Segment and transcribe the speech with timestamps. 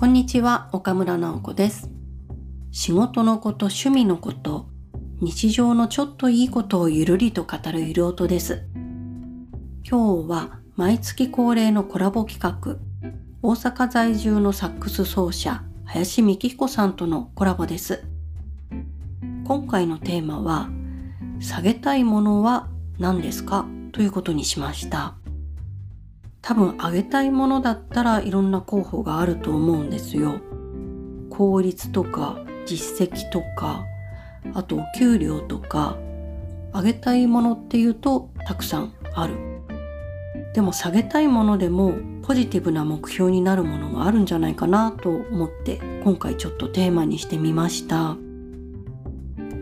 [0.00, 1.90] こんにちは、岡村直子です。
[2.70, 4.70] 仕事のこと、趣味のこと、
[5.20, 8.66] 日常のちょっといいことをゆるりと語るゆる音です。
[9.86, 12.78] 今日は毎月恒例のコラボ企画、
[13.42, 18.02] 大阪在住のサックス奏者、林美希彦さんとのコラボです。
[19.44, 20.70] 今回のテーマは、
[21.40, 23.66] 下げたいものは何ですか？
[23.92, 25.16] ということにしました。
[26.42, 30.40] 多分上げたいものだったらいろんな候補があると思うんですよ。
[31.30, 33.84] 効率とか実績とか
[34.54, 35.96] あとお給料とか
[36.72, 39.34] 上げたいものっていうとたくさんある。
[40.54, 48.16] でも下げたいものでもポジティブな目標になるものがあるんじゃないかなと思って今回ちょっとテーマにしてみました。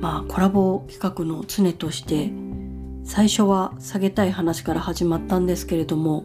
[0.00, 2.32] まあコラボ企画の常として
[3.04, 6.24] 最初は下げたい話から始まったんですけれども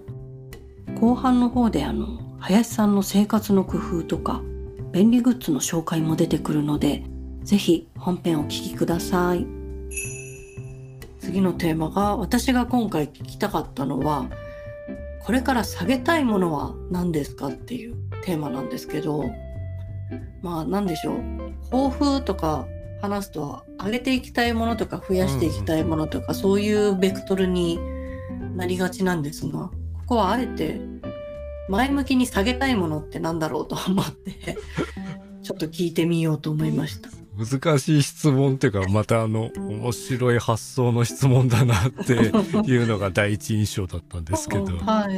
[1.00, 4.42] 後半の方であの林さんの生活の工夫とか
[4.92, 7.04] 便利グッズの紹介も出てくるので
[7.44, 9.46] ぜひ本編お聞きください。
[11.20, 14.30] 次のテーマが私が今回聞きたかったのは
[15.26, 19.24] これから下げたいものは何ですかっていうテーマなんですけど
[20.42, 21.18] まあ何でしょう。
[21.72, 22.68] 抱負とか
[23.02, 27.78] 話すと上げていきたいものとか増やしていきたいものとか、そういうベクトルに
[28.56, 29.72] なりがちなんですが
[30.06, 30.80] ここはあえて
[31.70, 34.58] 前向きに下げたいものってなんだろうと思って
[35.44, 37.10] ちょっと聞いてみようと思いました。
[37.36, 42.14] 難しい質問っていうか、またあの、面白い発想の質問だなって
[42.70, 45.18] いうのが第一印象だったんですけど、もう、はい。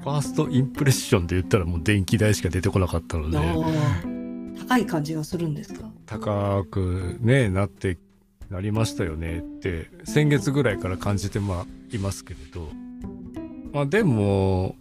[0.00, 3.38] ファーストインプレッションで言ったらもう電気代しか出てこなかったので、
[4.68, 5.90] 高い感じがするんですか？
[6.06, 7.98] 高くね、なって、
[8.50, 11.66] なりましたよねって、先月ぐらいから感じてまあ
[11.96, 12.68] いますけれど、
[13.72, 14.76] まあでも、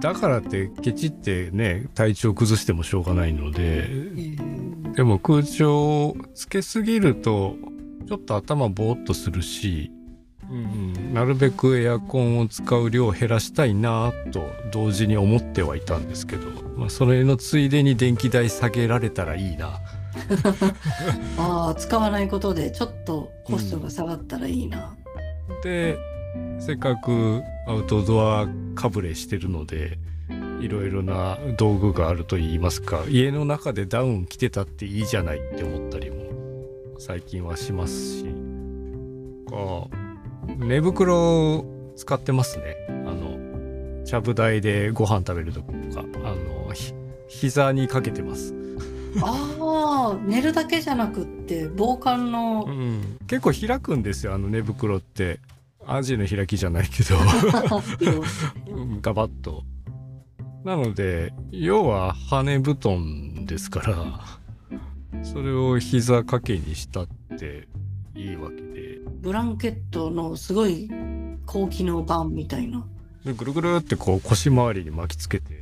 [0.00, 7.56] だからってケチってね、体調崩してもしょうがないので、えーでも空調をつけすぎると
[8.06, 9.90] ちょっと頭ぼーっとするし、
[10.50, 16.46] うん、なるべくエアコンを使う量を減らしたいなと同時に思ってはいたんですけど、
[16.76, 19.80] まあ、それのついでに電気代下げられたらいいな。
[21.38, 24.94] ああ使わないことでちょっとコストが下がったらいいな。
[25.62, 25.96] で
[26.58, 29.98] せっかくアウトドアかぶれしてるので
[30.60, 36.16] いろいろな道具があると言いますか家の中でダウン着てたっていいじゃないって思ったりも
[36.98, 38.52] 最近はしますし。
[39.52, 42.76] こう寝袋を使ってますね。
[42.88, 46.94] あのちゃぶ台でご飯食べる時とかあのひ
[47.28, 48.54] 膝にかけてます、
[49.22, 52.64] ああ寝るだけじゃなくって防寒の。
[52.66, 55.38] うん、結構開くんですよあの寝袋って
[55.86, 57.16] アジの開きじゃないけど
[58.68, 59.64] うんガバッと。
[60.64, 67.66] なので、要は羽布団ですから、それを膝掛けにしたって
[68.14, 70.88] いいわけで、ブランケットのすごい
[71.46, 72.86] 高機能版みたいな。
[73.24, 75.60] でぐるぐるってこう腰回りに巻きつけて、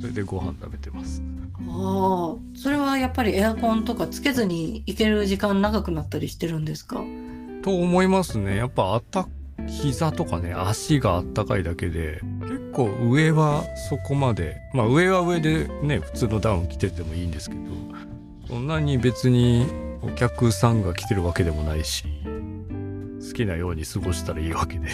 [0.00, 1.22] それでご飯食べてます。
[1.68, 7.00] ああそれはやっぱりエアコンとかつけずに行ける時間長くなったりしてるんですか？
[7.62, 8.56] と思いますね。
[8.56, 9.28] やっぱあった、
[9.66, 17.60] 膝とかね、足があったかいだけで、結構上はそこまで、まあ上は上でね、普通のダウン着ててもいいんですけど、
[18.48, 19.66] そんなに別に
[20.02, 22.04] お客さんが来てるわけでもないし、
[23.20, 24.88] 好きなように過ごしたらいいわけで。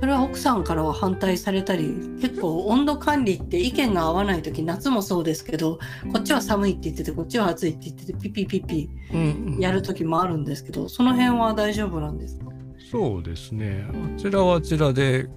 [0.00, 5.78] それは奥さんからは反対されたり結構温度管理って意見が合わない時夏もそうですけど
[6.12, 12.46] こっちは寒いって言っててこっちは暑いって言っててピピピピうんやる時もあるんですけどその辺は大丈夫なんですか？
[12.90, 13.84] そうですね。
[14.16, 15.28] あちらはあちらで、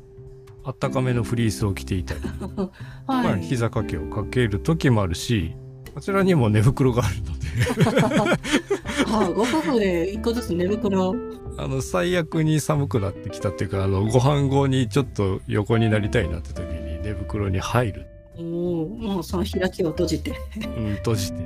[0.63, 2.19] あったかめのフリースを着ていたり、
[3.07, 5.55] まあはい、膝掛けをかける時もあるし、
[5.95, 8.35] あちらにも寝袋があるので、
[9.11, 11.15] あご夫婦で一個ずつ寝袋
[11.61, 18.07] あの最悪に寒くなってきたっていうかあのご飯後にちょっと横になりたいなって時に寝袋に入る、
[18.37, 18.43] おー
[18.87, 20.33] もうその開きを閉じて。
[20.55, 21.39] うん、閉じて。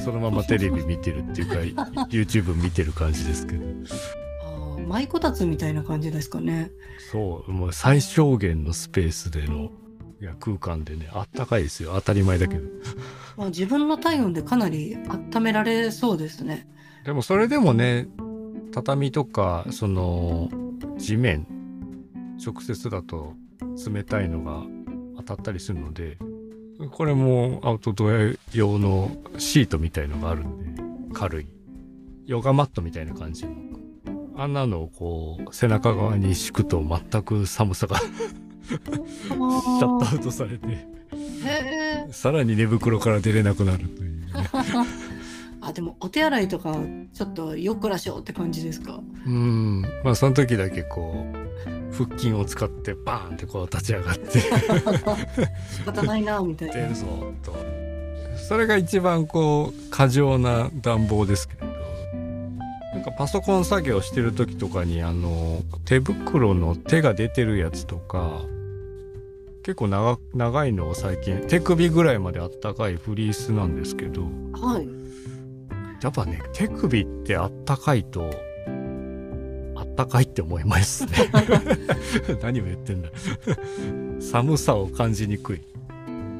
[0.00, 3.64] そのままテレビ見てるっていうか YouTube 見てる感じですけど。
[4.44, 6.72] あー舞こたつみたいな感じですかね。
[7.12, 9.70] そうもう最小限のスペースでの
[10.20, 11.92] いや空間でねあったかいですよ。
[11.94, 12.62] 当たり前だけど。
[13.36, 14.96] まあ、自分の体温でかなり
[15.34, 16.66] 温められそうですね。
[17.04, 18.08] でもそれでもね
[18.72, 20.50] 畳とかその
[20.98, 21.46] 地面
[22.44, 23.34] 直接だと
[23.86, 24.62] 冷たいのが
[25.18, 26.18] 当たったりするので
[26.90, 30.82] これもアウトドア用のシートみたいのがあるんで
[31.12, 31.46] 軽い。
[32.26, 33.52] ヨガマットみたいな感じの。
[34.36, 40.92] あんなのをこう背中側に敷くと全く寒さが シャットアウトされて。
[42.10, 44.26] さらに寝袋から出れなくなるというね
[45.72, 46.76] あでもお手洗いとか
[47.14, 49.00] ちょっとよっこらしょって感じですか？
[49.26, 56.74] うんまあその時だけこう腹筋を使ってバーンってこう立ち上がって仕方ないなみたいな。
[56.74, 57.06] 出るぞ
[57.42, 57.54] と
[58.48, 61.66] それが一番こう過剰な暖房ですけれど
[62.94, 68.42] なんかパソコン作業してる時とかにあの手袋の手が出てるやつとか
[69.62, 74.22] 結構長長いのを最近手首ぐらいまであったかいフリースなんですけど
[74.52, 75.01] はい。
[76.02, 78.28] やっぱね手首ってあったかいと
[79.76, 81.12] あったかいって思いますね。
[82.42, 83.08] 何を言ってんだ。
[84.20, 85.62] 寒さを感じにくい。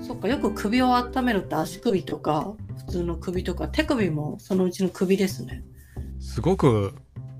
[0.00, 2.54] そっかよく首を温めるって足首とか
[2.86, 5.64] 普通の首とか手首もそのうちの首ですね。
[6.20, 6.92] すごく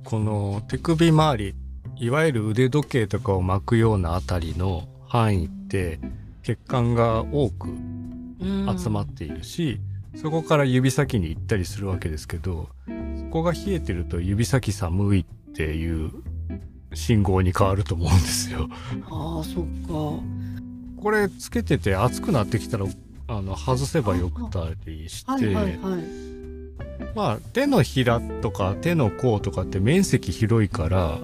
[0.04, 1.54] この手首周り
[1.96, 6.00] いわゆる腕時計とかを巻くようなあたりの範囲って
[6.42, 8.78] 血管が多くうん。
[8.78, 9.80] 集まっているし、
[10.16, 12.68] そこから指先に行ったりするわけですけど
[13.16, 16.10] そこが冷えてると指先寒いっていう
[16.94, 18.68] 信号に変わると思うんですよ。
[19.10, 20.22] ああそっか。
[21.02, 22.86] これつけてて熱くなってきたら
[23.28, 25.76] あの外せばよくたりして、はいはいはい。
[27.14, 31.18] まあ手のひらとか手の甲とかって面積広いから、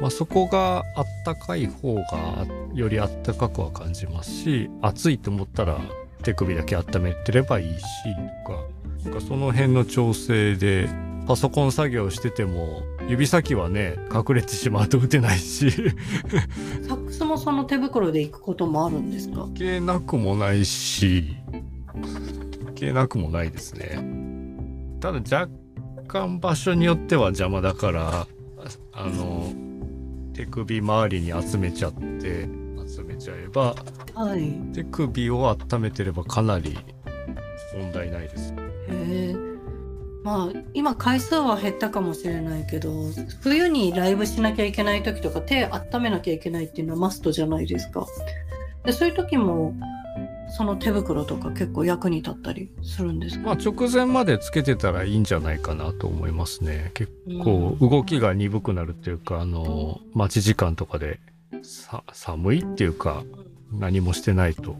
[0.00, 5.80] まあ、そこがあったかい方がよりあったかくは感じますし暑いと思ったら
[6.22, 7.82] 手首だけ温めてればいいし
[8.44, 8.62] とか
[9.04, 10.88] なんかその辺の調整で
[11.26, 15.70] パソコン作業してても指先はね隠れてしまうと打てないし
[16.88, 19.40] サックスもその手袋で行くこともあるんですか？
[19.42, 21.36] 関係なくもないし
[22.64, 23.98] 関係なくもないですね
[25.00, 25.48] ただ若
[26.08, 28.26] 干場所によっては邪魔だから
[28.92, 29.52] あの
[30.34, 32.48] 手首周りに集めちゃって
[33.24, 33.74] 集めちゃえば
[34.14, 34.52] はい。
[34.74, 36.78] 手首を温めてればかなり
[37.76, 38.56] 問題ないですへ
[38.90, 39.36] え。
[40.24, 42.92] まあ今回数は減ったかもしれないけど
[43.40, 48.06] 冬にライブしなきゃいけない時とか手温めなきゃいけないっていうのはマストじゃないですか。
[48.84, 49.74] でそういう時も
[50.56, 53.46] その手袋とか結構役に立ったりするんですか？
[53.46, 57.10] まあ直前までつけてたらいいんじゃないかなと思いますね結
[57.42, 61.20] 構うん動きが鈍くなるっていうかあの待ち時間とかで
[61.62, 63.24] さ寒いっていうか
[63.72, 64.76] 何もしてないと。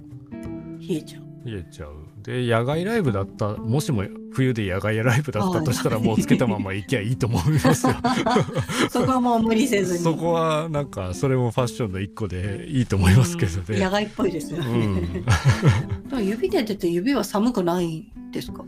[0.80, 1.48] 冷えちゃう。
[1.48, 1.90] 冷えちゃう。
[2.22, 7.94] で野外ライブだったもしも冬で野外ライブだったとしたらはいもうつけたまま行きゃいいと思いますよ。
[8.90, 9.98] そこはもう無理せずに。
[9.98, 13.64] そこはなんかそれもファッションの一個でいいと思いますけどね。
[13.70, 14.86] うん野外っぽいですようね。
[14.86, 15.12] ん。
[16.08, 18.64] でも指で出て指は寒くないんですか？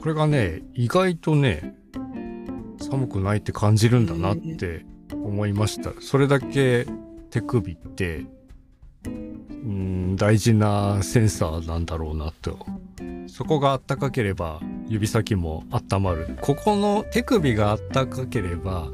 [0.00, 1.74] これがね意外とね
[2.80, 5.92] 寒くないって感じるんだなって思いました。
[6.00, 6.86] それだけ
[7.30, 8.24] 手首って
[9.06, 12.58] うん大事なセンサーなんだろうなと。
[13.28, 16.38] そこがあったかければ指先も温まる。
[16.40, 18.88] ここの手首があったかければ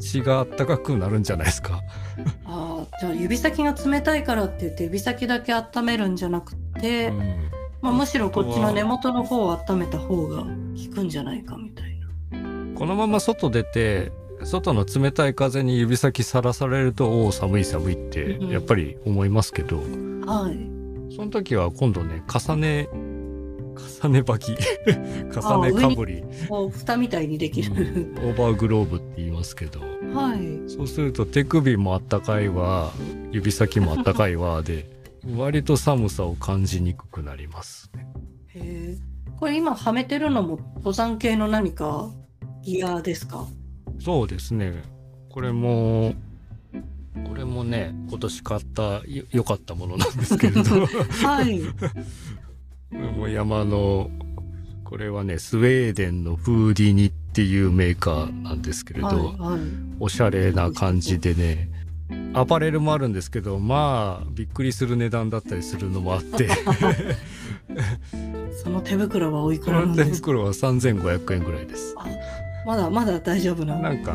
[0.00, 1.82] 血があったかくなるんじゃないですか。
[2.46, 7.50] ああじゃあ指先が冷たいからって言って指先だけ温めるんじゃなくて、うん。
[7.80, 10.46] まあ、むしろこっちの根元の方を温めた方が効
[10.94, 12.08] くんじゃないかみたいな。
[12.74, 14.10] このまま外出て
[14.44, 21.14] 外の冷たい風に指先さらされるとおお寒い寒いってうんやっぱり思いますけど、はい。
[21.14, 22.88] その時は今度ね重ね
[24.02, 24.52] 重ね履き
[25.38, 26.22] 重ねかぶり
[26.72, 27.72] 蓋みたいにできる。
[27.72, 29.80] オーバーグローブって言いますけど
[30.14, 30.70] はい。
[30.70, 32.92] そうすると手首もあったかいわ
[33.32, 34.88] 指先もあったかいわで
[35.36, 38.06] 割と寒さを感じにくくなりますね。
[38.48, 38.60] へ
[38.94, 38.98] え。
[39.38, 42.10] これ今はめてるのも登山系の何か
[42.62, 43.46] ギアですか？
[44.00, 44.82] そうですね
[45.30, 46.14] これも
[47.26, 51.60] これもね今年買ったよ良かったものなんですけれどはい。
[53.32, 54.10] 山の
[54.84, 59.16] これはねスウェーデンのフーディニっていうメーカーなんですけれど、はい。
[59.38, 59.60] はい。
[60.00, 61.68] おしゃれな感じでね
[62.32, 66.48] アパレルもあるんですけどまあびっくりする値段だったりするのもあって
[68.62, 70.26] その手袋はおいくらなんですか？
[70.28, 71.94] 袋は3500円ぐらいです。
[72.68, 74.12] まだまだ大丈夫ななんか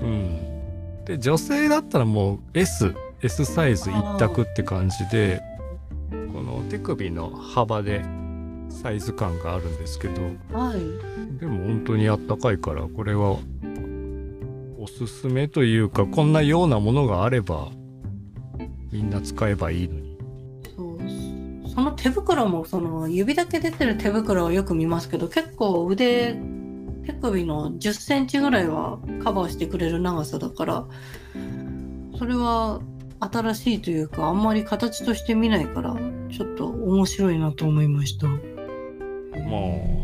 [0.00, 5.42] うん、で女性だったらもう S S サイズ一択って感じで
[6.32, 8.02] この手首の幅で
[8.70, 11.38] サイズ感があるんですけどはい。
[11.38, 13.36] でも本当にあったかいからこれは
[14.78, 17.68] おすすめというかこんなようなものがあれば
[18.90, 20.16] みんな使えばいいのに。
[20.74, 26.59] そうその手袋もその指だけ出てる手袋はよく見ますけど結構腕
[27.06, 30.86] 手首の1 0センチぐらいはカバーしてくれる長さだから
[32.18, 32.80] それは
[33.20, 35.94] 新しいというかあんまり形として見ないから
[36.30, 38.26] ちょっと面白いなと思いました。
[38.26, 38.38] まあ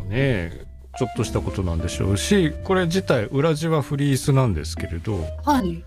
[0.08, 0.66] ね
[0.98, 5.82] ちょっとしたことなんでしょうしこれ自体裏地はフリースなんですけれどはい。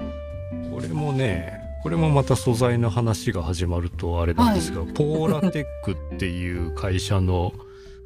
[0.72, 7.54] これもねこれもまた素材の話が始まるとあれなんですが、ポーラテックっていう会社の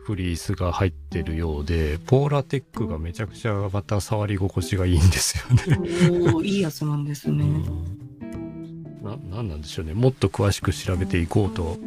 [0.03, 6.29] フリースが入ってるようでポーラテックがめちゃくちゃまた触り心地がいいんですよね。
[6.33, 7.45] おお、いいやつなんですね。
[9.01, 9.93] ななんなんでしょうね。
[9.93, 11.77] もっと詳しく調べていこうと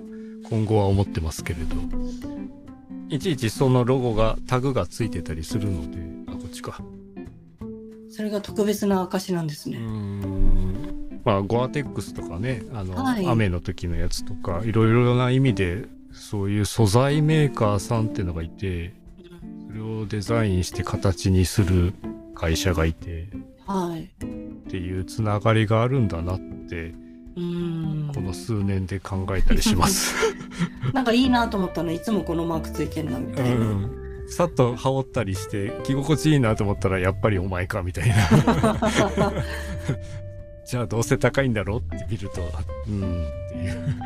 [0.49, 1.77] 今後は思ってますけれど。
[3.09, 6.81] いちいちそのロゴがタグがついてたりするのであこっちか。
[8.11, 9.79] それが特別な証なんですね。
[9.79, 11.21] ん。
[11.23, 13.27] まあゴアテックスとかねあの、はい。
[13.27, 15.85] 雨の時のやつとかいろいろな意味で
[16.17, 18.95] そういう素材メーカーさんっていうのがいて
[19.69, 21.95] それをデザインして形にする
[22.35, 23.29] 会社がいて
[23.67, 24.05] はい。
[24.05, 24.07] っ
[24.69, 26.95] ていうつながりがあるんだなって
[27.37, 28.21] うーんこ。
[28.21, 30.15] の数年で考えたりします。
[30.93, 33.65] なんかいいなと思ったのいつもこのマークついてんなみうたいな。
[33.67, 33.91] ん、
[34.29, 38.15] さっと羽織ったりして着心地いいなと思ったらやっぱりお前かみたいな
[40.67, 42.41] じゃあどうせ高いんだろって見ると
[42.89, 43.97] うんっていう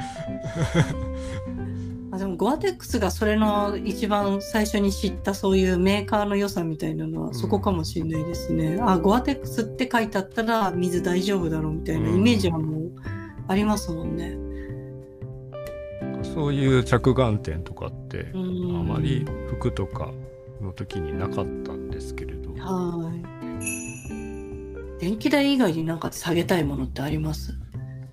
[2.13, 8.79] あでもゴアテックスがそれの一番最初に知ったそういうメーカーの良さみたいなのはそこかもしれないですね。
[8.81, 12.93] あゴアテックスって書いてあったら水大丈夫だろうみたいなイメージはもう
[13.47, 14.37] ありますもんね。
[16.35, 20.11] そういう着眼点とかってあまり服とか
[20.61, 23.23] の時になかったんですけれどはい。
[25.01, 27.55] 電気代以外になんか下げたいものってあります？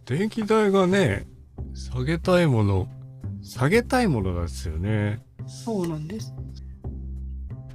[0.06, 1.28] 電気代がね
[1.74, 2.88] 下げたいもの
[3.48, 5.22] 下げたいものなんですよね。
[5.48, 6.34] そうなんです。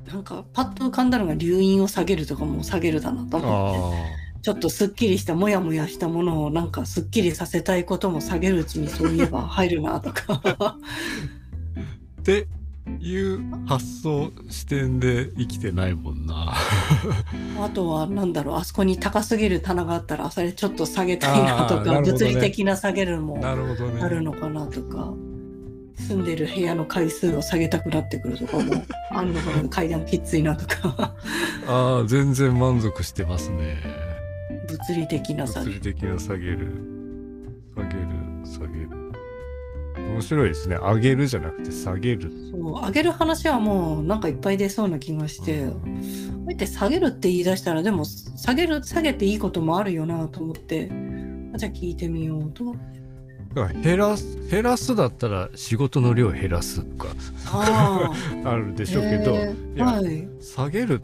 [0.06, 4.18] なんかパッと浮かんだのが留飲を下げるとかも下げるだなと思って。
[4.18, 10.42] あちょっとすっきりしたモヤモヤしたものをなんかすっきりさせたいことも下げるうちにそういえば入るなとか。
[10.58, 10.76] あ
[12.20, 12.48] って
[13.00, 16.54] いう発想視点で生きてないもんな。
[17.60, 22.02] あとはなんだろうあそこに高すぎる棚があったらそれちょっと下げたいなとか、ね。
[22.02, 23.54] 物理的な下げるのもあ
[24.08, 25.14] るのかなとか
[25.96, 31.14] 住んでる部屋の回数を下げたくなってくるとかも あんのかな階段きついなとか。
[31.66, 33.76] ああ全然満足してますね。
[34.68, 35.66] 物理的な下げ。
[35.66, 36.92] 物理的な下げる。
[37.74, 38.06] 下げる
[38.44, 38.88] 下げる。
[39.96, 40.76] 面白いですね。
[40.76, 42.30] 上げるじゃなくて下げる。
[42.50, 45.76] そう上げる話はもうなんかいっぱい出そうな気がして、こ
[46.46, 50.90] うやって下げるって言い出したらでも下げる下げていいこともあるよなと思って。
[51.54, 53.01] あじゃあ聞いてみようと思って
[53.54, 57.10] だから減らす減らすだったら仕事の量減らすとか
[57.52, 58.10] あ
[58.44, 59.76] あるであしょうけど、へー。
[59.76, 60.28] いやはい。
[60.40, 61.00] 下げる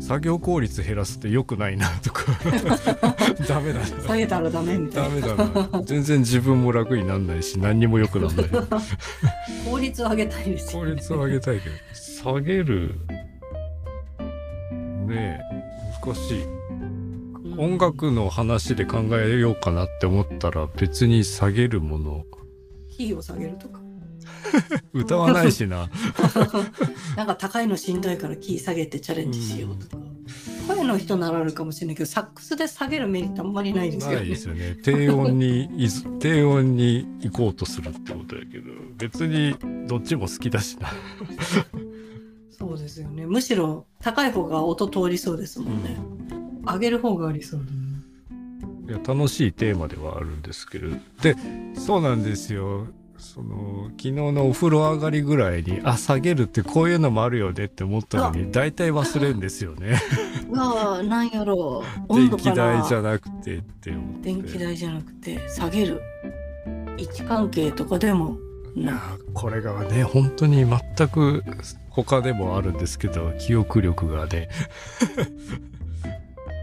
[0.00, 2.24] 作業効率減らすって良くないなとか。
[3.46, 3.86] ダメだな。
[3.86, 5.82] 下げたらダメみたダメいなだな。
[5.84, 8.46] 全然自分も楽になんないし何にも良くなんない。
[9.68, 11.74] 効率を上げたいですよ、ね、効率を上げたいけど。
[11.92, 12.94] 下げる。
[15.06, 16.44] ねえ難しい。
[16.44, 16.59] うん
[17.60, 22.24] 音楽の話で考えようかなって思ったら別に下げるもの。
[22.88, 23.80] キーを下げるとか。
[24.94, 25.90] 歌わないしな。
[27.16, 30.02] なんか高いのしんどいからキー下げてチャレンジしようとか、
[30.68, 34.16] 声の人ならあるかもしれないけどサックスで下げるメリットあんまりないですよね。
[34.16, 34.78] ないですよね。
[34.82, 35.68] 低音に
[36.18, 39.54] 低音に行こうとするってことやけど別に
[39.86, 40.88] どっちも好きだしな、
[42.50, 43.26] そうですよね。
[43.26, 45.98] むしろ高い方が音通りそうですもんね、
[46.64, 48.00] 上げる方がありそうだね
[48.88, 50.88] いや楽しいテーマではあるんですけど。
[51.22, 51.36] で
[51.74, 52.88] そうなんですよ。
[53.18, 60.00] その昨日のお風呂上がりぐらいにあ下げるってこういうのもあるよねって思ったのに大体忘れるんですよね。
[60.50, 62.14] う わあなんやろう。
[62.16, 64.32] 電気代なじゃなくてって思って。
[64.32, 66.00] 電気代じゃなくて下げる。
[66.98, 68.38] 位置関係とかでも。
[68.74, 69.00] いや
[69.34, 71.44] これがね本当に全く
[71.90, 74.48] 他でもあるんですけど記憶力がね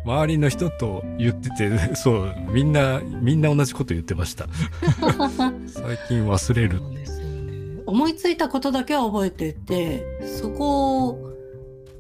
[0.07, 4.47] 周りの人と言ってて そうみんなみんな同じこと言ってました。
[5.67, 6.81] 最近忘れる。
[7.85, 11.33] 思いついたことだけは覚えててそこ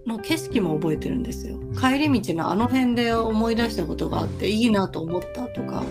[0.05, 1.59] の景色も覚えてるんですよ。
[1.79, 5.83] 帰り道のあの辺で思い出したことがあっていいなと思ったとか。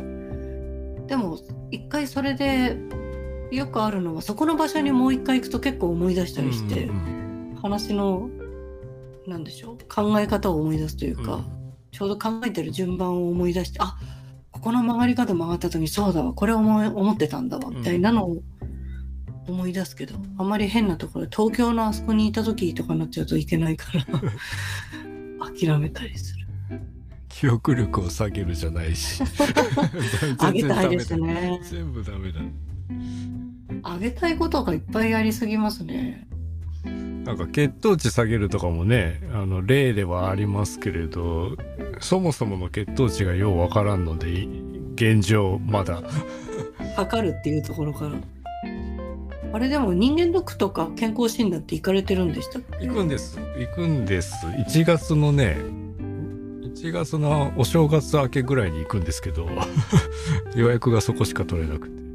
[1.06, 1.38] でも
[1.70, 2.78] 一回それで
[3.50, 7.58] よくあるのはそこの場所にもう一回行くと結構思い出したりして、うん。
[7.61, 8.30] 話の
[9.26, 11.44] なんでしょう考え方を思い出すというか、
[11.96, 13.96] ちょうど考えてる順番を思い出してあ
[14.50, 18.42] ここの曲がり角曲がった時にそうだわこれ思い思ってたんだわみたいなのを
[19.48, 24.04] 思い出すけど、あんまり変なところ東京のあそこにいた時とかになっちゃうといけないから
[25.54, 26.46] 諦めたりする。
[27.28, 29.22] 記憶力を下げるじゃないし
[30.38, 31.60] あげたいですね。
[31.62, 32.40] 全部ダメだ
[33.84, 36.26] あげたいことがいっぱいありすぎますね。
[37.24, 41.56] なんか血糖値下げるとかもね、あの、例ではありますけれど、
[42.00, 44.46] そもそもの血糖値がようわからんので、
[44.94, 46.02] 現状まだ。
[46.94, 48.12] 測るっていうところから。
[49.52, 52.86] あれでも人間ドックとか健康診断って行かれてるんでしたっけ？
[52.86, 53.38] 行くんです。
[53.58, 54.34] 行くんです。
[54.46, 55.56] 1月のね、
[56.62, 59.48] 1月のお正月明けぐらいに行くんですけど、
[60.54, 62.05] 予約がそこしか取れなくて。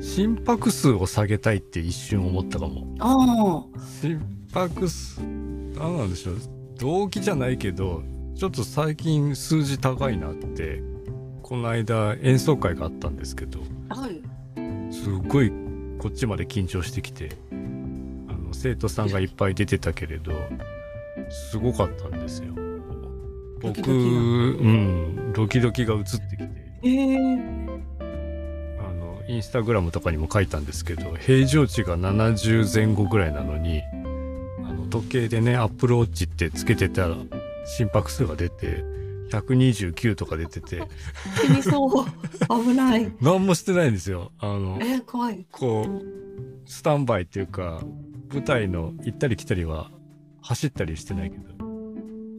[0.00, 2.86] 心拍数を下げたいって一瞬思ったかも。
[2.98, 3.64] あ
[4.00, 4.20] 心
[4.52, 6.36] 拍数、何なんでしょう。
[6.78, 8.02] 動機じゃないけど、
[8.34, 10.82] ちょっと最近数字高いなって、
[11.42, 14.22] この間演奏会があったんですけど、あ、はい。
[14.90, 15.52] すごい
[15.98, 17.54] こっちまで緊張してきて、あ
[18.32, 20.32] の、生徒さんがいっぱい出てたけれど、
[21.50, 22.54] すごかったんですよ。
[23.60, 26.48] 僕、ドキドキがうん、ドキドキが移ってきて、
[26.84, 27.59] ええあの、
[29.30, 33.82] インスタグラムとかにも書いたんですけど、平常値が70前後ぐらいなのに、
[34.64, 37.16] あの、時計でね、アップルウォッチってつけてたら、
[37.64, 38.84] 心拍数が出て、
[39.30, 40.82] 129とか出てて、
[41.46, 42.04] 死にそう。
[42.48, 43.12] 危ない。
[43.22, 44.32] 何もしてないんですよ。
[44.40, 45.46] あの、えー、怖い。
[45.52, 47.82] こう、スタンバイっていうか、
[48.32, 49.92] 舞台の行ったり来たりは
[50.42, 51.44] 走ったりしてないけど、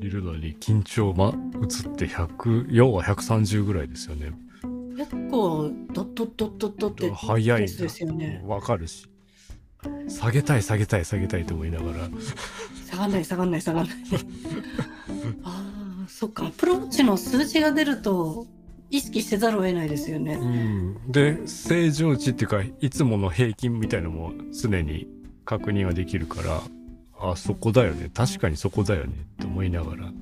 [0.02, 4.34] いるのに緊張ま、移って100、要は130ぐらいですよね。
[5.02, 8.40] 結構、ドッドッドッドッドって早いですよね。
[8.46, 9.08] わかるし。
[10.08, 12.10] 下げたい下げたい下げたいと思いながら。
[12.88, 13.96] 下がんない下がんない下がんない。
[15.44, 16.46] ああ、そっか。
[16.46, 18.46] アプローチの数字が出ると、
[18.92, 20.36] 意識せざるを得ないですよね。
[20.36, 21.12] うん。
[21.12, 25.08] で、正常値っていうか、いつもの平均みたいのも常に
[25.46, 26.62] 確認はできるから、
[27.20, 28.12] あ、そこだよね。
[28.14, 29.14] 確かにそこだよね。
[29.14, 30.14] って思いながら。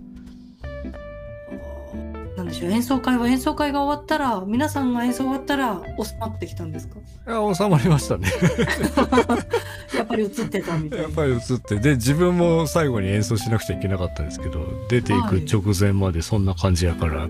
[2.50, 7.00] なんでしょう演奏会は演奏会が終わったら皆さんが演奏終わったら収まってきたんですか？
[7.00, 8.28] いや、収まりましたね。
[9.96, 11.76] やっぱり映ってたみたいなやっぱり映って。
[11.78, 17.28] で、自分も最後に演奏しなくちゃいけなかったんですけど、出ていく直前までそんな感じやから、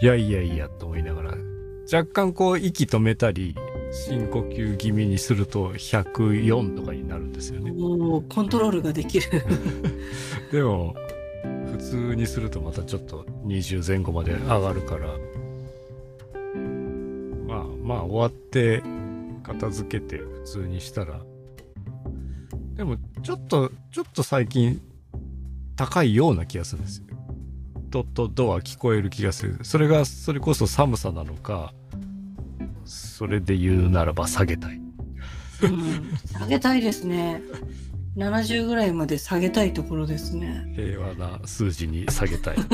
[0.00, 1.34] い、やいやいやと思いながら、
[1.92, 3.56] 若干こう息止めたり、
[4.08, 7.72] 深呼吸気味にすると104とかになるんですよね。
[7.72, 9.26] もうコントロールができる
[10.52, 10.94] でも、
[11.76, 15.08] 普通にするとまたちょっと20前後まで上がるから、
[17.46, 18.82] まあまあ終わって
[19.42, 21.20] 片付けて普通にしたら、
[22.74, 24.80] でもちょっと、ちょっと最近
[25.76, 27.06] 高いような気がするんですよ。
[27.90, 29.58] ドットドア聞こえる気がする。
[29.62, 31.74] それが、それこそ寒さなのか、
[32.86, 34.76] それで言うならば下げたい。
[34.76, 37.40] うん下げたいですね
[38.16, 40.72] 70ぐらいまで下げたいところですね。
[40.74, 42.56] 平和な数字に下げたい。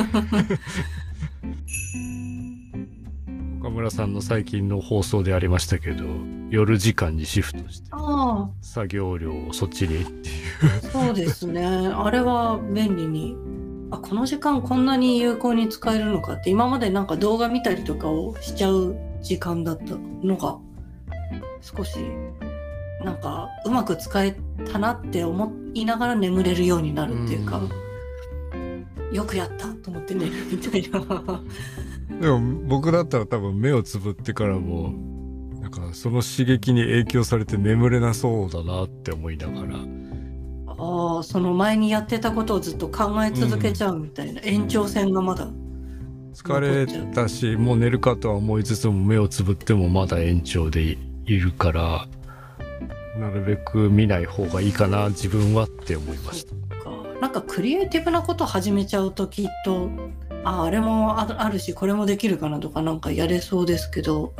[3.61, 6.05] 岡村さんの最近の放送でありましたけど
[6.51, 10.37] 夜時間にシフトしてあ作業量をそっちにっていう。
[10.79, 11.65] あそうですね。
[11.65, 13.37] あれは便利に。
[13.91, 20.57] あこの時間こんなに有効に使えるのかって今までなんか動画見たりとかをしちゃう時間だったのが
[21.61, 21.99] 少し
[23.05, 24.37] なんかうまく使え
[24.71, 27.61] たなって思いながら眠れるようになるっていうか、
[29.13, 31.01] よくやったと思って寝るみたいな。
[32.21, 34.93] でも僕だったら多分目をつぶってからも
[35.61, 39.77] なんかその刺激に影響されて眠れなそうだなって思いながら。
[40.79, 45.49] ああその前にやってたことをずっと考え続けちゃうみたいな、延長線がまだ。
[46.35, 52.09] 疲れたしもう寝るかとは思いつつも目をつぶってもまだ延長でいるから
[53.19, 56.55] なるべく見ない方がいいかな自分はって思いました。
[56.77, 59.91] かなんかクリエイティブなこと始めちゃうときっと
[60.45, 64.35] ああれもああるしこれもできるかなとかなんかやれそうですけど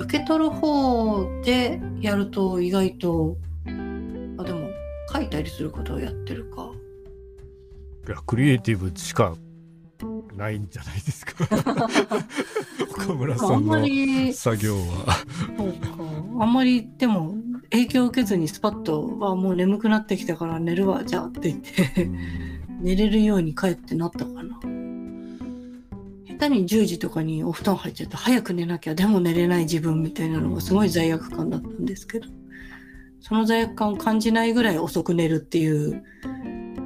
[0.00, 4.68] 受け取る方でやると意外とあでも
[5.10, 6.70] 書いたりすることをやってるか
[8.06, 9.34] いやクリエイティブしか
[10.36, 11.32] ないんじゃないですか
[12.90, 15.16] 岡村さあんのり作業は。
[15.56, 15.88] そうか
[16.40, 17.34] あんまりでも
[17.74, 22.10] 影響を受けずにスパッと「あもう眠くなってきたから寝るわじゃあ」って言って
[22.80, 24.60] 寝れるように帰ってなったかな。
[26.26, 32.26] 下手に10時とかにお布団入っちゃって早く寝なきゃでも寝れない自分みたいなのがすごい罪悪感だったんですけど
[33.20, 36.02] その罪悪感を感じないぐらい遅く寝るっていう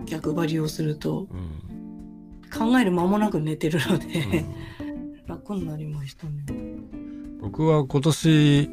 [0.04, 1.58] 逆張りをするとうん。
[2.50, 4.06] 考える間もなく寝てるのうで
[4.40, 4.46] ん
[5.26, 6.44] 楽になりましたね。
[7.40, 8.70] 僕は今年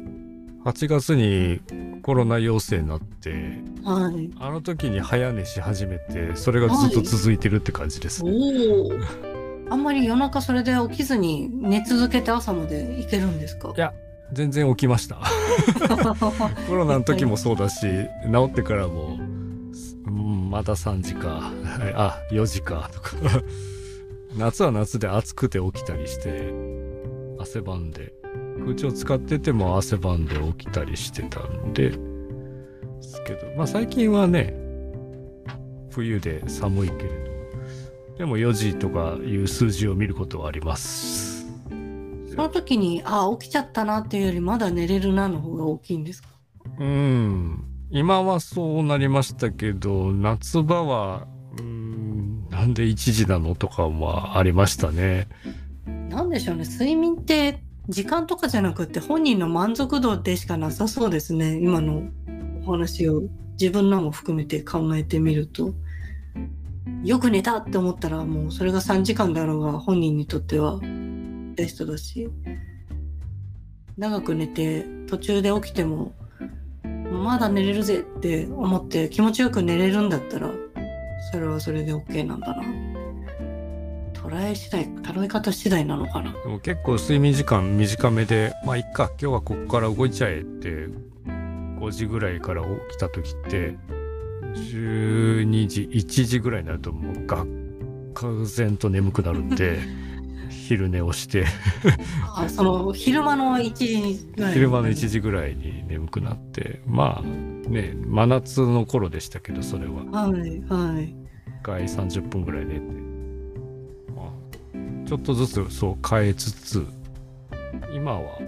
[0.66, 1.60] 8月に
[2.02, 3.30] コロナ陽性になって
[3.84, 4.28] はい。
[4.40, 8.90] あの時に早寝し始めてそれがずっと続いてるって感じです、おお。
[9.70, 13.72] あんまり夜中それで起きずに寝続けて朝までいけるんですか？
[13.76, 13.94] いや
[14.32, 15.20] 全然起きました。
[16.66, 19.16] コロナの時もそうだし治ってからも、
[20.06, 21.52] うん、また3時か
[21.94, 23.12] あ4時かとか。
[24.36, 26.52] 夏は夏で暑くて起きたりして
[27.38, 28.12] 汗ばんで
[28.64, 31.96] 空調使ってても汗ばんで起きたりしてたんでで
[33.02, 34.54] すけどまあ最近はね
[35.90, 41.46] 冬で寒いけれどでも4時とかいう数字を見ることはあります。
[42.30, 46.28] その時にあ起きちゃったなっていうよりまだ寝れるなの方が大きいんですか？
[46.78, 47.64] うん。
[47.90, 51.26] 今はそうなりましたけど夏場は
[51.58, 55.28] うんなんで1時なのとかはありましたね。
[56.08, 56.64] なんでしょうね。
[56.64, 61.58] 睡眠って時間とかじゃなくて本人の満足度でしかなさそうですね。
[61.58, 62.02] 今の
[62.66, 63.22] お話を
[63.60, 65.74] 自分のも含めて考えてみると。
[67.04, 72.28] よく寝たって思ったらもうそれが3時間だろうが本人にとってはベストだし。
[73.96, 76.12] 長く寝て途中で起きても
[77.10, 80.50] まだ寝れるぜって思って気持ちよく寝れるんだったら
[81.32, 82.85] それはそれで OK なんだな。
[84.26, 86.32] 捉え次第捉え方次第なのかな。
[86.32, 90.88] でも結構睡眠時間短めでまあいっか今日はここから動いちゃえって
[91.26, 93.76] 5時ぐらいから起きた時って
[94.54, 97.46] 12時1時ぐらいになるともうがっ
[98.14, 99.78] か然と眠くなるんで
[100.48, 101.44] 昼寝をして。
[102.34, 104.54] あその昼間の1時ぐらい。
[104.54, 110.04] 昼間の1時ぐらいに眠くなってまあね真夏の頃でしたけどそれは。
[110.04, 111.14] はいはい。
[111.62, 113.15] 1回30分ぐらい寝て、まあ、
[115.06, 116.86] ちょっとずつそう変えつつ
[117.94, 118.38] 今は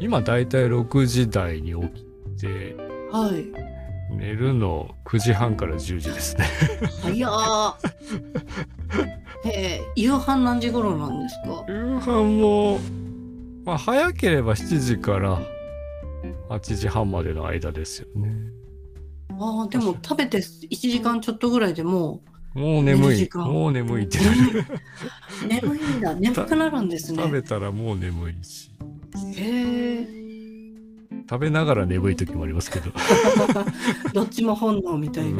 [0.00, 2.04] 今だいたい6時台に起き
[2.40, 2.76] て
[3.10, 3.46] はい。
[4.14, 6.44] 寝るの9時半から10時ですね。
[7.02, 7.74] 早ー
[9.52, 11.64] え夕飯何時頃なんですか？
[11.68, 12.78] 夕飯も
[13.64, 15.38] まあ早ければ7時から
[16.48, 18.34] 8時半までの間ですよね。
[19.38, 23.30] ああでも食べて1時間ちょっとぐらいでもうもう眠い。
[23.34, 24.64] もう眠いってなる。
[25.48, 26.14] 眠いんだ。
[26.14, 27.22] 眠くなるんですね。
[27.22, 28.70] 食べたらもう眠いし。
[29.36, 30.08] へえ。
[31.30, 32.90] 食べながら眠い時もありますけど。
[34.12, 35.38] どっちも本能みたいな、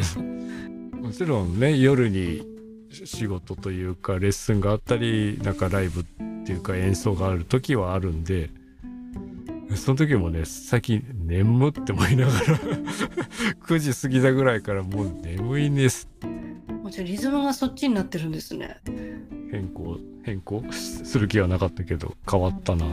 [1.01, 2.47] もちろんね夜に
[2.91, 6.05] 仕事というかレッスンがあったりなんかライブっ
[6.45, 8.51] ていうか演奏がある時はあるんで
[9.75, 12.39] その時もね最近眠って思いながら
[13.67, 16.09] 9時過ぎたぐらいからもう眠いんです
[16.89, 18.81] もちろんリズムがそっちになってるんですね。
[19.51, 20.65] 変更変更？
[20.73, 22.87] する気はなかったけど変わったな。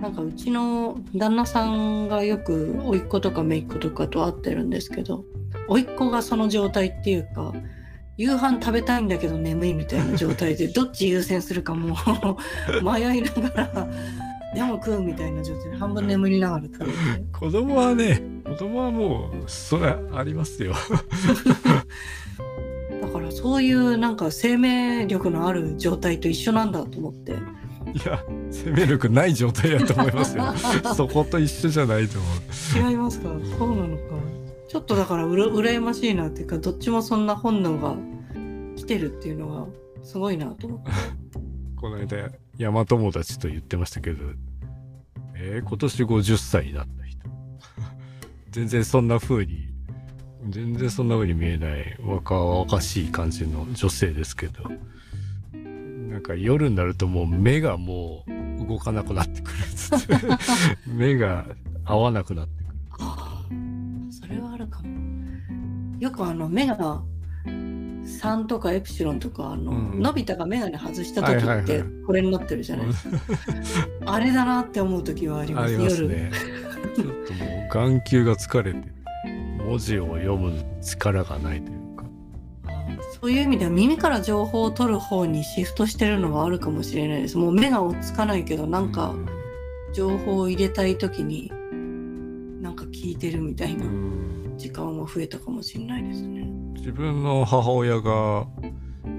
[0.00, 5.24] なんかうちの旦那さんがよく甥っ子とか姪っ子とかと会ってるんですけど
[5.68, 7.52] 甥っ子がその状態っていうか
[8.16, 13.88] 夕飯食べたいんだけど眠いみたいな状態で どっち優先するかもう 迷いながら
[14.52, 16.92] でも食うみたいな状態で半分眠りながら食べて。
[17.32, 20.74] 子供はね子供はもうそれありますよ
[23.32, 27.32] そういうなんか生命力のある状態と一緒なんだと思って。
[27.32, 27.36] い
[28.06, 30.44] や生命力ない状態だと思いますよ。
[30.94, 32.28] そこと一緒じゃないと思
[32.86, 32.90] う。
[32.90, 33.28] 違いますか？
[33.58, 34.02] そうなのか。
[34.68, 37.94] ちょっとだからうら羨ましいなっていうかどっちもそんな本能が
[38.76, 39.66] 来てるっていうのが
[40.02, 40.90] すごいなと思って。
[41.76, 44.18] この間山友達と言ってましたけど
[45.34, 47.18] えー、今年50歳になった人。
[48.50, 49.71] 全然そんな風に
[50.48, 54.64] 全然そんな風に見えない若々しい感じの女性ですけど
[55.54, 58.24] なんか夜になるともう目がも
[58.60, 59.56] う動かなくなってくる
[60.86, 61.46] 目が
[61.84, 63.06] 合わなくなってくる。
[64.12, 64.88] それはあるかも。
[65.98, 67.02] よくあの目が
[67.46, 72.86] 3とかエプシロンとかあの、うん、のび太が眼鏡外した時ってこれになってるじゃない？
[72.88, 73.18] ですか。
[74.06, 75.74] あれだなって思う時はあります。
[75.74, 76.30] ありますね。
[76.94, 78.78] ちょっともう眼球が疲れて
[79.72, 81.82] 文字を読む力がないという
[83.22, 87.38] そういう意味では耳から情報を取る方にシフトしてるのはあるかもしれないです。
[87.38, 89.14] もう目が追っつかないけどなんか
[89.94, 91.50] 情報を入れたい時に
[92.60, 93.86] なんか聞いてるみたいな
[94.58, 96.42] 時間は増えたかもしれないですね。
[96.74, 98.46] 自分の母親が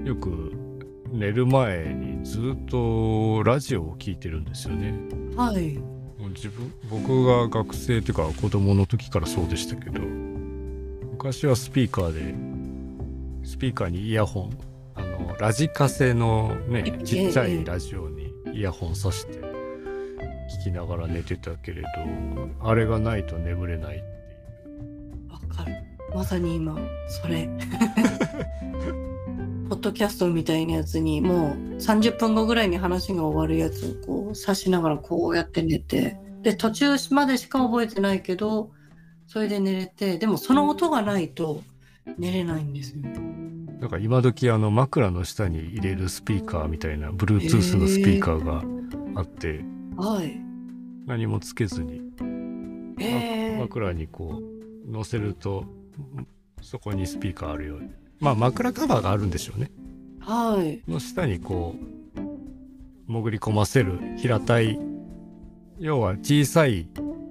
[0.04, 0.52] よく
[1.10, 4.94] 寝る前にずっとラジオを聞いてるんですよね。
[5.34, 5.82] はい。
[6.28, 10.23] 自分僕が学生っていうか子供の時からそうでしたけど
[11.24, 12.20] 昔はスピーカーで
[13.48, 14.58] スピーカーにイヤホン
[14.94, 19.40] あのラジカセのねちっちゃいラジオにイヤホンさして
[20.60, 21.88] 聞きながら寝てたけれど
[22.60, 24.08] あれがないと眠れないってい
[25.26, 25.32] う。
[25.32, 25.72] わかる。
[26.14, 26.76] まさに今
[27.08, 27.48] それ。
[29.70, 36.18] ポッドキャストみたいなやつにもう30分後ぐらいに話が終わるやつをこ刺しながらこうやって寝て。
[36.42, 38.73] で途中までしか覚えてないけど
[39.26, 41.62] それで寝れてでもその音がないと
[42.18, 43.02] 寝れないんですよ。
[43.80, 48.62] だから今時あの枕の下に入れるスピーカーみたいな Bluetooth のスピーカーが
[49.20, 49.64] あって、
[49.96, 50.40] はい。
[51.06, 52.00] 何もつけずに
[52.98, 54.40] えー、枕にこ
[54.86, 55.64] う乗せると
[56.62, 59.70] そこにスピーカーあるようにまあ枕カバーがあるんでしょうね
[60.20, 60.80] はい。
[60.90, 64.78] の下にこう潜り込ませる平たい
[65.78, 66.88] 要は小さい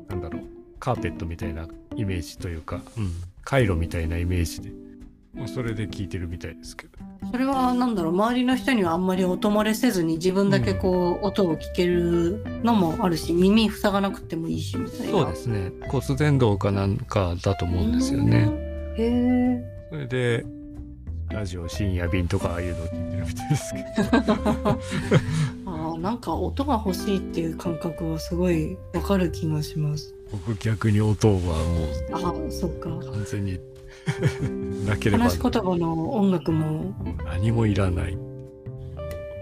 [0.09, 0.43] なんだろう
[0.79, 3.11] カーペットみたいなイメージというか、うん、
[3.43, 4.71] 回路みたいなイメージで、
[5.33, 6.97] まあ、それで聞いてるみたいですけど
[7.31, 15.11] それはなんだろう周りの人にはあんまり音漏れせずに自分だけこう、音を聞けるのもあるし耳塞がなくてもいいしみたいな。
[15.11, 18.39] そうですね骨伝導かなんかだと思うんですよね。
[18.39, 18.95] うん。
[18.95, 19.73] へえ。
[19.89, 20.45] それで
[21.29, 23.79] ラジオ深夜便とかああいうのを聞いてるみたいですけ
[24.13, 24.33] ど
[25.71, 30.13] ああなんか音が欲しいっていう感覚はすごいわかる気がします。
[30.33, 31.51] 僕逆に音はも
[32.11, 32.17] あ
[32.47, 32.89] あそっか。
[32.89, 33.59] う完全に
[34.85, 36.93] なければ話し言葉の音楽も
[37.23, 38.17] 何もいらない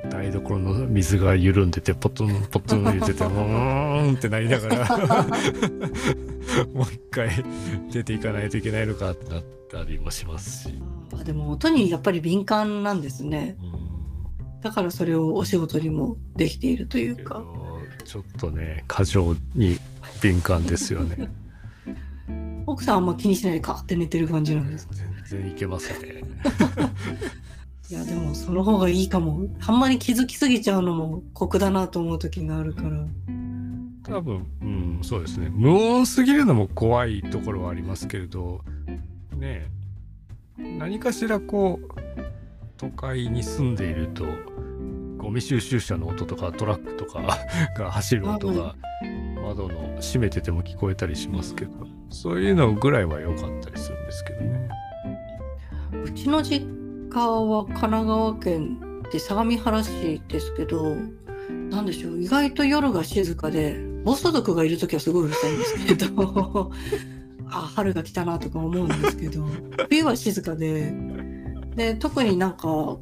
[0.10, 4.98] 台所の水が緩んでてポトンポトン言ってても うーんってなりながら
[6.74, 7.30] もう一回
[7.92, 10.82] 出ていかないといけないのかってなったりもしますし、
[11.18, 13.56] あでも音にやっぱり敏感なんですね。
[13.64, 13.82] うん
[14.62, 17.44] だからそれをお仕事にもできているというか。
[18.06, 19.78] ちょっとね過剰に
[20.22, 21.30] 敏感ですよね。
[22.68, 24.94] 奥さんあんま気にしないでカーって寝てる感じなんですか？
[25.26, 26.22] 全然いけますね。
[27.90, 29.48] いやでもその方がいいかも。
[29.68, 33.06] あんまり気づきすぎちゃうのも酷だなと思う時があるから。
[34.04, 35.50] 多分、うん、そうですね。
[35.52, 38.62] 無音すぎるのも怖いところはありますけれど
[39.38, 39.68] ね
[40.58, 40.78] え。
[40.78, 41.88] 何かしらこう
[42.78, 44.26] 都会に住んでいると
[45.18, 47.22] ゴミ収集車の音とかトラックとか
[47.78, 48.76] が走る音が
[49.42, 51.72] 窓の閉めてても聞こえたりしますけど
[52.10, 54.70] そういうのぐらいは良かったりするんですけどね。
[56.04, 56.66] うちの実
[57.10, 58.80] 家は神奈川県
[59.12, 60.96] で相模原市ですけど、
[61.70, 66.72] なんでしょう、意外と夜が静かで、暴走族がいる時はすごいうるさいんですけど、
[67.48, 69.46] あ、春が来たなとか思うんですけど、
[69.90, 70.94] 冬は静かで、
[71.76, 72.98] で、特になんか、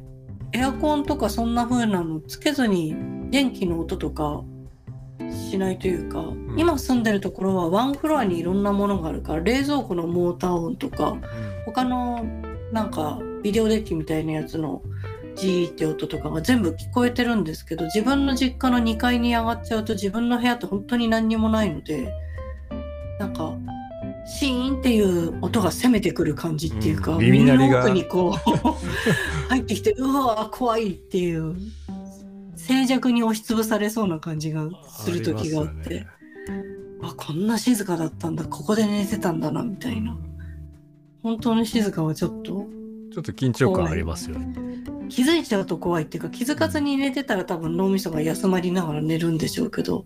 [0.52, 2.96] エアコンとかそんな風なのつけずに
[3.30, 4.42] 電気の音とか
[5.32, 6.54] しないというか、ん。
[6.56, 11.16] 今住んでるところはワンフロアにいろんなものがあるから冷蔵庫のモーター音とか
[11.66, 12.24] 他の
[12.72, 14.82] なんかビデオデッキみたいなやつの
[15.36, 22.12] ジーって音とかが全部聞こえてるんですけど自分の実家の2階に上がっちゃうと自分の部屋って本当に何にもないので
[23.18, 23.54] なんか
[24.26, 27.18] シーンっていう音が攻めてくる感じっていうか、うん。
[27.18, 28.50] 耳の奥にこう
[29.48, 31.56] 入ってきてうわー怖いっていう
[32.70, 35.90] 静寂に押しつぶされそうな感じがする時があって。
[35.90, 36.64] りますよね。
[37.02, 38.44] あこんな静かだったんだ。
[38.44, 40.16] ここで寝てたんだなみたいな。
[41.22, 42.66] 本当に静かはちょっと。
[43.12, 44.54] ちょっと緊張感ありますよね。
[45.08, 50.04] 気づいちゃうと怖いっていうか気づかずに寝てたら多分脳みそが休まりながら寝るんでしょうけど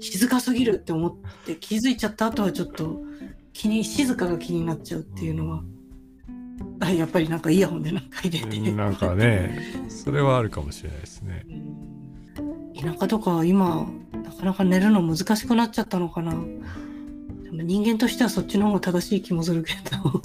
[0.00, 3.02] 静かすぎるって思って気づいちゃった後はちょっと
[3.52, 5.62] 気に静かが気になっちゃうっていうのは、
[6.80, 9.58] あやっぱりなんかイヤホンでなんか入れて、なんかね。
[9.90, 11.44] それはあるかもしれないですね。
[11.50, 11.85] うん
[12.80, 16.34] 田舎とかは今なかなか寝るの難しくなっちゃったのかな。
[17.52, 20.22] 人間としてはそっちの方が正しい気もするけど。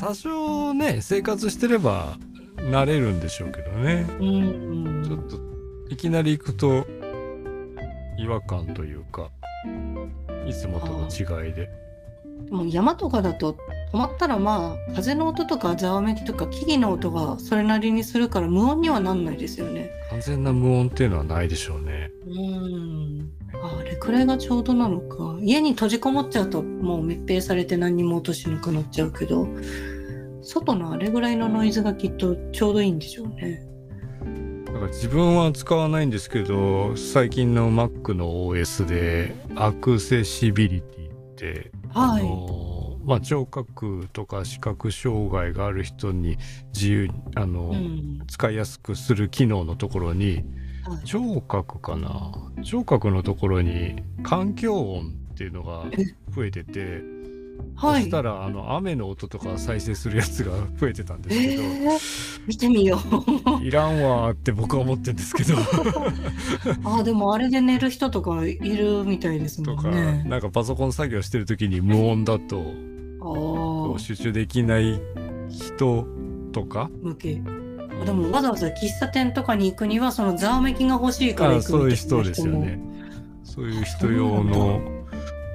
[0.00, 2.16] 多少ね生活してれば
[2.56, 4.06] 慣れるんでしょうけどね。
[4.18, 5.36] うんちょっと
[5.92, 6.86] いきなり行くと
[8.18, 9.30] 違和感というか
[10.46, 11.68] いつもとの違いで。
[12.50, 13.56] もう山とかだと
[13.92, 19.90] 止まったらまあ風の音とかざわめきとか木々の音がそれなりにするから無音にはなんないですよね。
[20.10, 23.30] 完全な無音っていうのはないでしょうねうん
[23.62, 29.46] ああれくらいがちょうどなのか家に閉じこもっちゃうともう密閉されて何にも音しなくなっちゃうけど
[30.42, 33.64] 外のあれぐらいのノイズがきっとちょうどいいんでしょうね。
[34.66, 42.24] だから自分は使わないんですけど最近の Mac の OS でアクセシビリティってあはい。
[42.24, 42.69] の
[43.04, 46.36] まあ、聴覚とか視覚障害がある人に
[46.74, 48.22] 自由にあの、うん。
[48.28, 50.44] 使いやすくする機能のところに
[50.84, 51.04] はい。
[51.04, 52.32] 聴覚かな。
[52.62, 55.84] 聴覚のところに環境音っていうのが
[56.34, 57.02] 増えてて、
[57.76, 58.02] はい。
[58.02, 61.98] そしたらあの雨の音とか再生するやつが 増えてたんですけど、えー、
[62.46, 62.98] 見てみよ
[63.60, 63.64] う。
[63.64, 65.54] いらんわーって僕は思ってるんですけど。
[66.84, 70.24] あでもあれで寝る人とかいるみたいですとか、もんね。
[70.26, 72.89] なんかパソコン作業してる時に無音だと
[73.20, 75.00] あこあう集中できない
[75.48, 76.06] 人
[76.52, 76.90] とか？
[77.02, 77.42] 向け。
[78.02, 82.80] あでもわざわざ喫茶店とかに行くにはそのざわめきが欲しいから行くあそういう人ですよね。
[83.44, 84.80] そういう人用の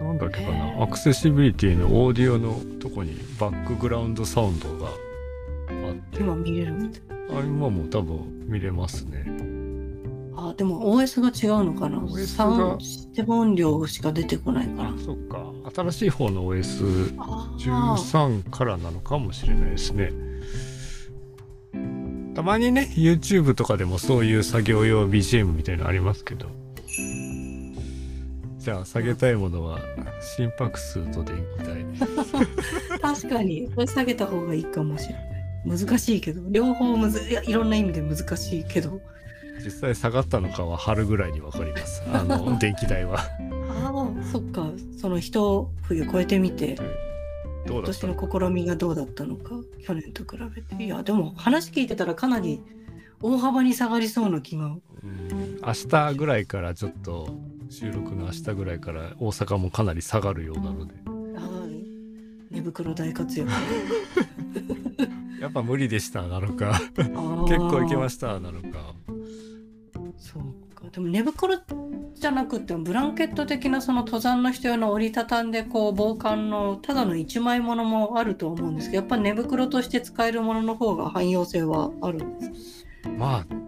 [0.01, 0.83] なんだっけかな？
[0.83, 4.91] アクセシビリティのオーディオのとこにバックグラウンドサウンドがあ
[5.91, 6.19] って。
[6.19, 7.01] 今見れるみたい。
[7.31, 9.25] あ今も多分見れますね
[10.37, 11.97] あでも OS が違うのかな。
[11.99, 12.79] OS が。
[12.79, 14.89] システム音量しか出てこないから。
[14.89, 15.51] あそっか。
[15.73, 18.49] 新しい方の OS13 あー。
[18.49, 20.11] からなのかもしれないですね。
[22.35, 26.47] たまにね YouTube とかでもそういう作業用 BGM みたいなのありますけど。
[28.57, 29.79] じゃあ下げたいものは
[30.37, 31.85] 心拍数と電気代。
[32.99, 33.69] 確かに。
[33.73, 35.25] これ下げた方がいいかもしれない。
[35.79, 36.41] 難しいけど。
[36.49, 38.99] 両方むずいろんな意味で難しいけど
[39.65, 42.03] 実際下がったのかは春ぐらいに分かります。
[42.13, 43.17] あの電気代は。
[43.83, 44.69] ああそっか。
[44.95, 46.77] その一冬超えてみて
[47.65, 50.83] 今どうだった年の試みがどうだったのか去年と比べて。
[50.83, 52.61] いやでも話聞いてたらかなり
[53.21, 54.65] 大幅に下がりそうな気が。
[54.65, 55.59] うん。
[55.65, 57.35] 明日ぐらいからちょっと
[57.71, 60.93] 収録の明日ぐらいから大阪もかなり下がるようなので。
[60.93, 62.53] はい。
[62.53, 63.49] 寝袋大活躍。
[65.41, 66.79] やっぱ無理でしたなのか。
[66.95, 68.84] 結結構いけましたなのか
[70.95, 71.57] でも寝袋
[72.13, 82.85] じゃなくてもブランケット的なその登山の人用の折りたたんでこう防寒のただの一枚ものもあると思うんですけどやっぱ寝袋として使えるものの方が汎用性はあるんです
[83.17, 83.65] まあ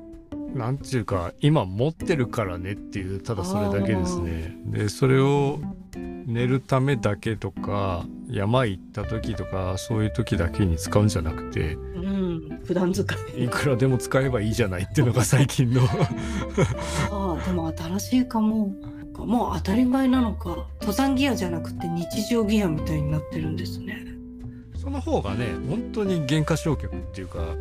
[0.58, 4.58] なんていうか今持ってるからねっていうただそれだけですね。
[4.66, 5.60] でそれを
[5.96, 12.17] 寝るためだけとか山行った時とかそういう時だけに使うんじゃなくてうん
[12.66, 13.46] 普段使い。
[13.46, 15.82] いくらでも使えばいいじゃないっていうのが最近の。
[17.12, 18.74] ああでも新しいかも。
[19.18, 20.68] もう当たり前なのか。
[20.80, 24.06] 登山ギアじゃなくて日常ギアみたいになってるんですね。
[24.76, 27.40] その方がね本当に減価償却っていうか。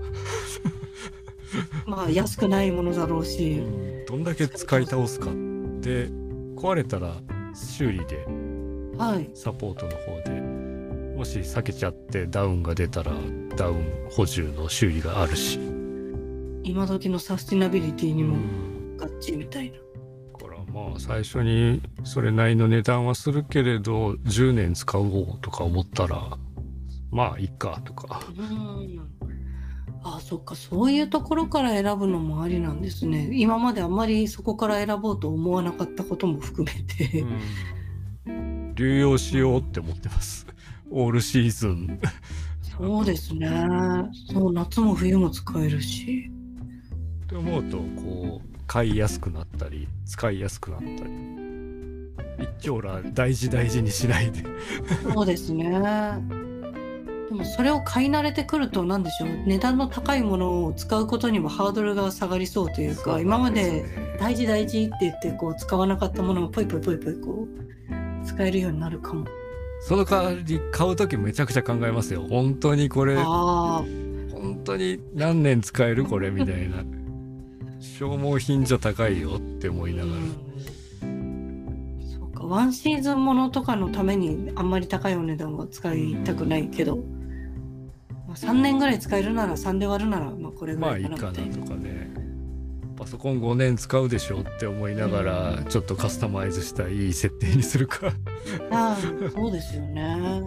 [1.87, 3.62] まあ安くないものだろうし。
[4.07, 5.27] どんだけ使い倒すか
[5.81, 6.09] で
[6.57, 7.15] 壊れたら
[7.55, 8.27] 修理で。
[8.99, 9.31] はい。
[9.35, 10.65] サポートの方で
[11.16, 13.12] もし避けちゃってダウンが出たら
[13.57, 15.59] ダウン補充の修理があるし、
[16.62, 18.37] 今時のサスティナビリティにも
[18.98, 19.79] ガッチリみたいな。
[19.79, 26.37] だからまあ最初にそれなりの値段はするけれど10年使おうとか思ったら
[27.11, 28.20] まあいいかとか。
[28.37, 29.09] うん。
[30.02, 30.55] あそっか。
[30.55, 33.31] そういうところから選ぶのもありなんですね。
[33.33, 37.20] 今まであんまりそこから選ぼうと思わなかったことも含めて、
[38.26, 38.74] うん。
[38.76, 40.46] 流用しようって思ってます
[40.90, 42.01] オールシーズン。
[42.79, 43.49] そうですね。
[44.33, 46.31] そう夏も冬も使えるし。
[47.25, 51.37] って思うとこう買いやすくなったり使いやすくなったり。
[52.38, 54.44] 一丁羅大事大事にしないで。
[55.12, 55.70] そうですね。
[57.29, 59.29] でもそれを買い慣れてくると何でしょう。
[59.46, 63.85] 値段の高いものを使うことにもハードルが下がりそうというか今まで
[64.20, 67.49] 大事大事って言ってこう使わなかったものがポイポイポイポイこ
[68.22, 69.25] う使えるようになるかも
[69.87, 72.27] その代わり買う時めちゃくちゃ考えますよ。
[72.29, 76.79] 本当にこれ本当に何年使えるこれみたいな。
[77.79, 80.16] 消耗品じゃ高いよって思いながら。
[80.16, 82.01] うん。
[82.01, 82.44] そうか。
[82.46, 86.96] ワンシーズンものとかのためにあんまり高いお値段は使いたくないけど、
[88.27, 91.33] まあ、3年ぐらい使えるなら3で割るならまあこれぐらいまあいいかな。
[91.33, 92.11] とかね
[92.97, 98.13] パソコン5年使うでしょって思いながらちょっとカスタマイズしたいい設定にするか。
[98.71, 100.43] ああそうですよね。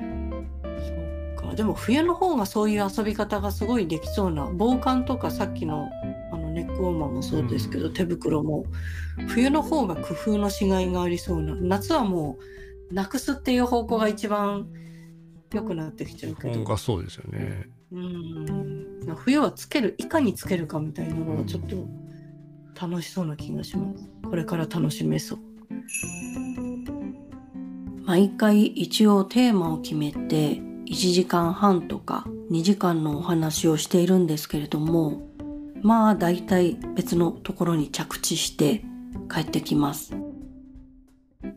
[0.00, 1.54] そうか。
[1.54, 5.88] でも冬の方がそういう遊び方がすごいできそうな防寒とかさっきの
[6.32, 7.92] あのネックウォーマーもそうですけど、うん。
[7.92, 8.64] 手袋も
[9.28, 12.38] 冬の方が工夫のしがいがありそうな夏はも
[12.90, 14.68] うなくすっていう方向が一番
[15.52, 16.76] 良くなってきちゃうけど。
[16.76, 19.16] そうですよねうん。
[19.16, 21.76] 冬はつけるいかにつけるかみたいなのがちょっと
[22.80, 24.08] 楽しそうな気がします。
[24.28, 25.38] これから楽しめそう。
[28.04, 35.22] 毎回一応テーマを決めて1時間半とか2時間のお話をしているんですけれども
[35.82, 38.84] まあ大体別のところに着地して
[39.32, 40.14] 帰ってきます、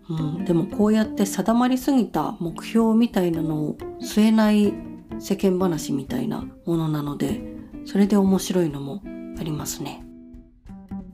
[0.09, 4.73] うん、でもこうやって定まりすぎた目標みたいなのを据えない
[5.19, 7.41] 世間話みたいなものなので
[7.85, 9.01] それで面白いのも
[9.39, 10.03] ありますね。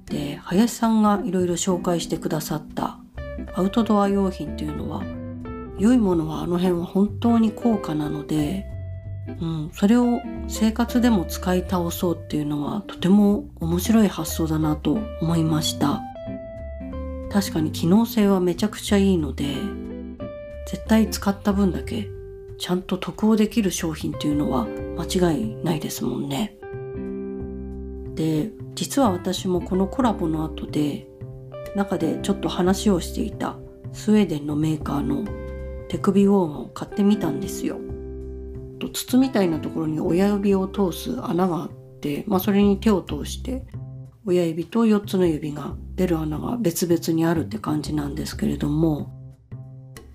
[0.05, 2.99] で林さんがいろいろ紹介してくださった
[3.55, 5.03] アウトドア用品っていうのは
[5.77, 8.65] 良いものはあの辺は本当に高価なので、
[9.27, 16.01] うん、それを生活でも使い倒そうっていうのはとても面白い発想だなと思いました。
[17.31, 19.45] 確かに機能性はめちゃくちゃいいので
[20.67, 22.07] 絶対使った分だけ
[22.57, 24.65] ちゃんと得をできる商品っていうのは
[24.97, 26.57] 間違いないですもんね
[28.15, 31.07] で実は私もこのコラボの後で
[31.75, 33.57] 中でちょっと話をしていた
[33.91, 35.25] スウェーデンのメーカーの
[35.87, 37.77] 手首ウォーマーを買ってみたんですよ。
[38.79, 43.65] と筒みたいなところに親指を通す穴があって、まあ、それに手を通して
[44.25, 49.13] 親指と4つの指が出る穴が別々にあるって感じなんですけれども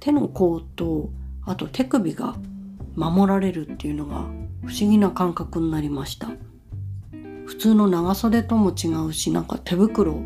[0.01, 1.11] 手の甲と
[1.49, 2.37] あと手首が
[2.95, 4.27] 守られるっていうのが
[4.67, 6.29] 不思議な感覚になりました。
[7.47, 10.21] 普通の長袖とも違うしなんか手袋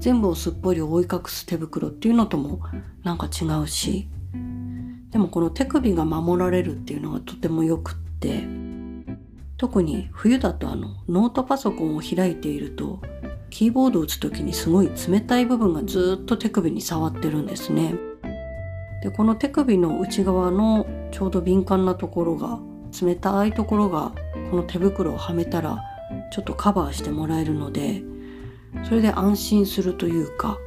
[0.00, 2.60] 全部をすっぽり覆い隠す手袋っていうのとも
[3.04, 4.08] なんか違うし。
[5.10, 8.42] でもこの手首が守られるっていうのがとてもよくって。
[9.58, 13.00] 特に冬だとあのノートパソコンを開いていると
[13.50, 17.94] キーボードを打つ時にすごい冷たい部分がずっと手首に触ってるんですね。
[19.02, 22.60] でこの手首の内側のちょうど敏感なところが
[23.02, 24.12] 冷たいところが
[24.50, 25.82] この手袋をはめたら
[26.30, 28.02] ちょっとカバーしてもらえるので
[28.84, 30.58] それで安心するというか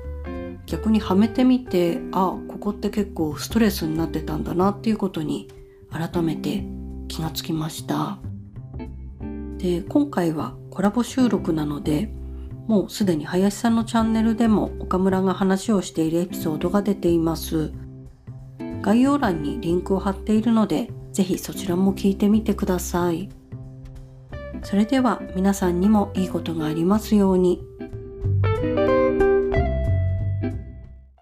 [0.65, 5.47] 逆にはめてみてあここって結構ストレスになってたんだなっていうことに
[5.91, 6.65] 改めて
[7.07, 8.19] 気がつきました。
[9.57, 12.11] で今回はコラボ収録なので
[12.67, 17.71] もうすでに林さんのチャンネルでも岡村が話をしているエピソードが出ています。
[18.85, 23.29] 概要欄にリンクを貼っているのでぜひそちらも聞いてみてください
[24.61, 27.63] それでは皆さんにもいいことがありますように。